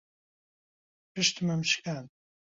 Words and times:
پشتمم 1.15 1.61
شکاند. 1.69 2.09